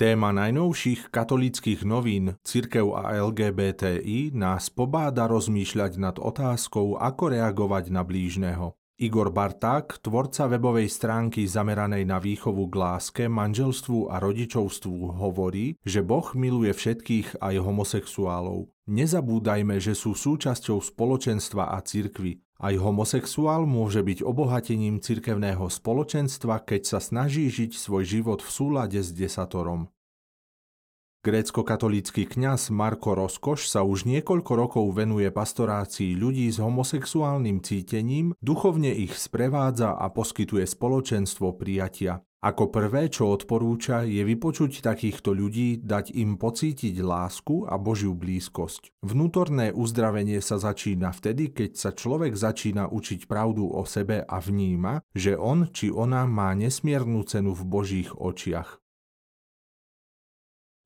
[0.00, 8.00] Téma najnovších katolických novín Cirkev a LGBTI nás pobáda rozmýšľať nad otázkou, ako reagovať na
[8.00, 8.72] blížneho.
[8.96, 16.00] Igor Barták, tvorca webovej stránky zameranej na výchovu k láske, manželstvu a rodičovstvu, hovorí, že
[16.00, 18.72] Boh miluje všetkých aj homosexuálov.
[18.88, 22.40] Nezabúdajme, že sú súčasťou spoločenstva a cirkvy.
[22.60, 29.00] Aj homosexuál môže byť obohatením cirkevného spoločenstva, keď sa snaží žiť svoj život v súlade
[29.00, 29.88] s desatorom.
[31.20, 38.88] Grécko-katolícky kňaz Marko Rozkoš sa už niekoľko rokov venuje pastorácii ľudí s homosexuálnym cítením, duchovne
[38.88, 42.24] ich sprevádza a poskytuje spoločenstvo prijatia.
[42.40, 49.04] Ako prvé, čo odporúča, je vypočuť takýchto ľudí, dať im pocítiť lásku a Božiu blízkosť.
[49.04, 55.04] Vnútorné uzdravenie sa začína vtedy, keď sa človek začína učiť pravdu o sebe a vníma,
[55.12, 58.79] že on či ona má nesmiernu cenu v Božích očiach.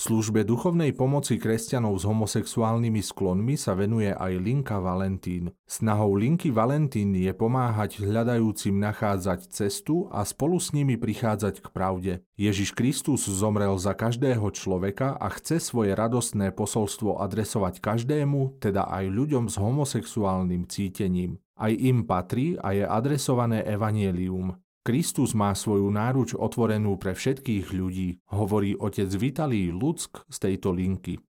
[0.00, 5.52] Službe duchovnej pomoci kresťanov s homosexuálnymi sklonmi sa venuje aj Linka Valentín.
[5.68, 12.12] Snahou Linky Valentín je pomáhať hľadajúcim nachádzať cestu a spolu s nimi prichádzať k pravde.
[12.40, 19.04] Ježiš Kristus zomrel za každého človeka a chce svoje radostné posolstvo adresovať každému, teda aj
[19.04, 21.36] ľuďom s homosexuálnym cítením.
[21.60, 24.56] Aj im patrí a je adresované evanielium.
[24.80, 31.20] Kristus má svoju náruč otvorenú pre všetkých ľudí, hovorí otec Vitalí Luck z tejto linky.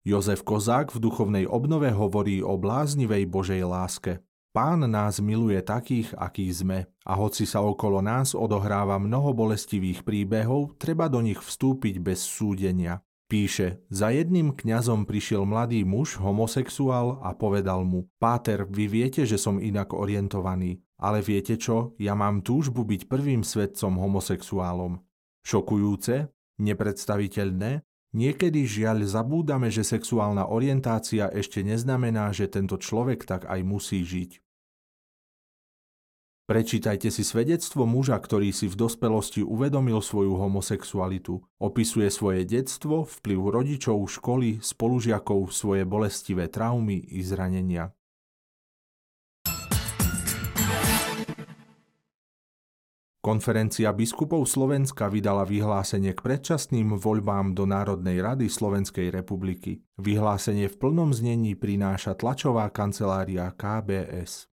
[0.00, 4.24] Jozef Kozák v duchovnej obnove hovorí o bláznivej Božej láske.
[4.56, 10.80] Pán nás miluje takých, akí sme, a hoci sa okolo nás odohráva mnoho bolestivých príbehov,
[10.80, 13.04] treba do nich vstúpiť bez súdenia.
[13.30, 19.38] Píše, za jedným kňazom prišiel mladý muž, homosexuál a povedal mu, Páter, vy viete, že
[19.38, 20.82] som inak orientovaný.
[20.98, 24.98] Ale viete čo, ja mám túžbu byť prvým svedcom homosexuálom.
[25.46, 26.26] Šokujúce?
[26.58, 27.86] Nepredstaviteľné?
[28.18, 34.49] Niekedy žiaľ zabúdame, že sexuálna orientácia ešte neznamená, že tento človek tak aj musí žiť.
[36.50, 41.38] Prečítajte si svedectvo muža, ktorý si v dospelosti uvedomil svoju homosexualitu.
[41.62, 47.94] Opisuje svoje detstvo, vplyv rodičov, školy, spolužiakov, svoje bolestivé traumy i zranenia.
[53.22, 59.86] Konferencia biskupov Slovenska vydala vyhlásenie k predčasným voľbám do Národnej rady Slovenskej republiky.
[60.02, 64.49] Vyhlásenie v plnom znení prináša tlačová kancelária KBS.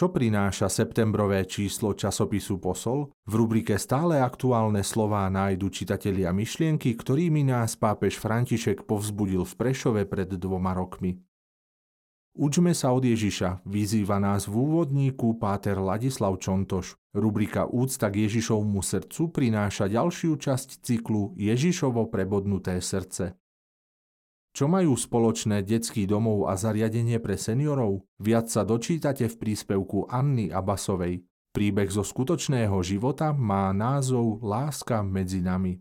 [0.00, 3.12] Čo prináša septembrové číslo časopisu Posol?
[3.28, 10.08] V rubrike Stále aktuálne slová nájdu čitatelia myšlienky, ktorými nás pápež František povzbudil v Prešove
[10.08, 11.20] pred dvoma rokmi.
[12.32, 16.96] Učme sa od Ježiša, vyzýva nás v úvodníku páter Ladislav Čontoš.
[17.12, 23.36] Rubrika Úcta k Ježišovmu srdcu prináša ďalšiu časť cyklu Ježišovo prebodnuté srdce.
[24.50, 28.02] Čo majú spoločné detský domov a zariadenie pre seniorov?
[28.18, 31.22] Viac sa dočítate v príspevku Anny Abasovej.
[31.50, 35.78] Príbeh zo skutočného života má názov Láska medzi nami.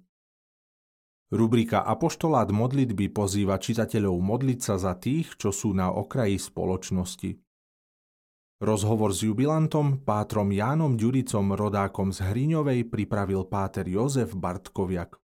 [1.30, 7.38] Rubrika Apoštolát modlitby pozýva čitateľov modliť sa za tých, čo sú na okraji spoločnosti.
[8.59, 15.22] Rozhovor s jubilantom, pátrom Jánom Ďuricom, rodákom z Hriňovej, pripravil páter Jozef Bartkoviak.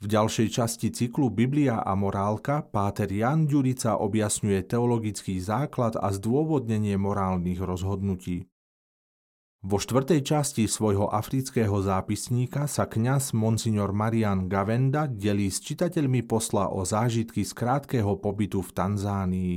[0.00, 6.96] V ďalšej časti cyklu Biblia a morálka páter Jan Ďurica objasňuje teologický základ a zdôvodnenie
[6.96, 8.48] morálnych rozhodnutí.
[9.60, 16.72] Vo štvrtej časti svojho afrického zápisníka sa kňaz Monsignor Marian Gavenda delí s čitateľmi posla
[16.72, 19.56] o zážitky z krátkeho pobytu v Tanzánii.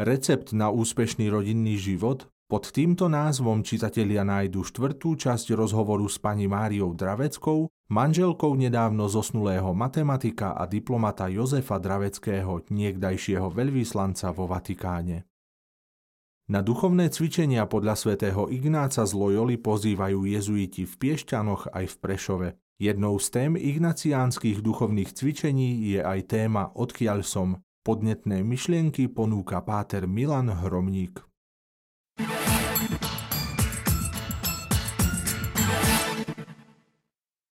[0.00, 6.44] Recept na úspešný rodinný život pod týmto názvom čitatelia nájdu štvrtú časť rozhovoru s pani
[6.44, 15.24] Máriou Draveckou, manželkou nedávno zosnulého matematika a diplomata Jozefa Draveckého, niekdajšieho veľvyslanca vo Vatikáne.
[16.52, 22.48] Na duchovné cvičenia podľa svätého Ignáca z Loyoli pozývajú jezuiti v Piešťanoch aj v Prešove.
[22.76, 27.64] Jednou z tém ignaciánskych duchovných cvičení je aj téma Odkiaľ som.
[27.80, 31.31] Podnetné myšlienky ponúka páter Milan Hromník.